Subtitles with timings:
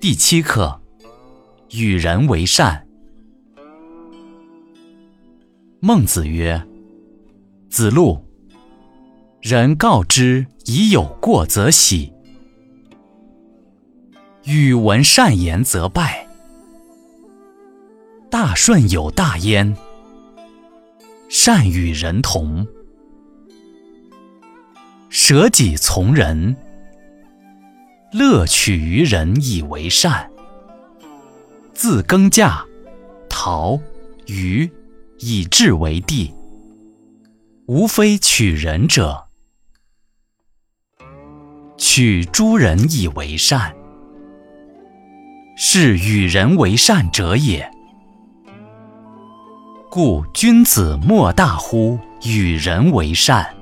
[0.00, 0.80] 第七课，
[1.72, 2.88] 与人为善。
[5.80, 6.66] 孟子曰
[7.68, 8.24] ：“子路，
[9.42, 12.10] 人告之以有过则喜，
[14.44, 16.26] 与闻善言则拜。
[18.30, 19.76] 大顺有大焉，
[21.28, 22.66] 善与人同，
[25.10, 26.56] 舍己从人。”
[28.12, 30.28] 乐取于人以为善，
[31.72, 32.60] 自耕稼、
[33.28, 33.78] 陶、
[34.26, 34.68] 渔
[35.20, 36.34] 以制为地，
[37.66, 39.28] 无非取人者。
[41.78, 43.72] 取诸人以为善，
[45.56, 47.70] 是与人为善者也。
[49.88, 53.54] 故君子莫大乎与人为善。